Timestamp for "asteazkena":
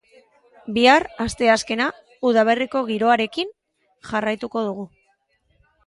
1.25-1.91